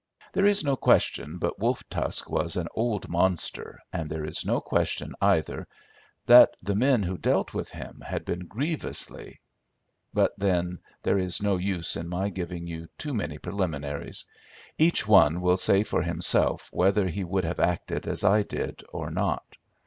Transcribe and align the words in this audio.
There 0.33 0.47
is 0.47 0.63
no 0.63 0.75
question 0.75 1.37
but 1.37 1.59
Wolf 1.59 1.87
Tusk 1.87 2.27
was 2.27 2.55
an 2.55 2.67
old 2.73 3.07
monster, 3.07 3.77
and 3.93 4.09
there 4.09 4.25
is 4.25 4.43
no 4.43 4.59
question 4.59 5.13
either 5.21 5.67
that 6.25 6.55
the 6.59 6.73
men 6.73 7.03
who 7.03 7.19
dealt 7.19 7.53
with 7.53 7.69
him 7.69 8.01
had 8.03 8.25
been 8.25 8.47
grievously—but, 8.47 10.31
then, 10.39 10.79
there 11.03 11.19
is 11.19 11.43
no 11.43 11.57
use 11.57 11.95
in 11.95 12.07
my 12.09 12.29
giving 12.29 12.65
you 12.65 12.87
too 12.97 13.13
many 13.13 13.37
preliminaries; 13.37 14.25
each 14.79 15.07
one 15.07 15.39
will 15.39 15.55
say 15.55 15.83
for 15.83 16.01
himself 16.01 16.67
whether 16.73 17.07
he 17.07 17.23
would 17.23 17.43
have 17.43 17.59
acted 17.59 18.07
as 18.07 18.23
I 18.23 18.41
did 18.41 18.83
or 18.91 19.11
not. 19.11 19.55